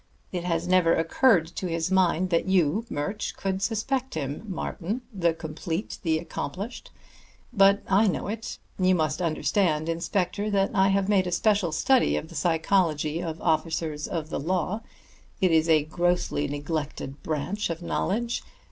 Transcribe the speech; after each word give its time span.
It 0.31 0.43
has 0.45 0.67
never 0.67 0.95
occurred 0.95 1.45
to 1.55 1.67
his 1.67 1.91
mind 1.91 2.31
that 2.31 2.47
you, 2.47 2.87
Murch, 2.89 3.35
could 3.37 3.61
suspect 3.61 4.15
him, 4.15 4.41
Martin, 4.47 5.03
the 5.13 5.31
complete, 5.31 5.99
the 6.01 6.17
accomplished. 6.17 6.89
But 7.53 7.83
I 7.87 8.07
know 8.07 8.25
it. 8.27 8.57
You 8.79 8.95
must 8.95 9.21
understand, 9.21 9.87
inspector, 9.87 10.49
that 10.49 10.71
I 10.73 10.87
have 10.87 11.07
made 11.07 11.27
a 11.27 11.31
special 11.31 11.71
study 11.71 12.15
of 12.17 12.29
the 12.29 12.35
psychology 12.35 13.21
of 13.21 13.39
officers 13.41 14.07
of 14.07 14.31
the 14.31 14.39
law. 14.39 14.81
It 15.39 15.51
is 15.51 15.69
a 15.69 15.83
grossly 15.83 16.47
neglected 16.47 17.21
branch 17.21 17.69
of 17.69 17.83
knowledge. 17.83 18.41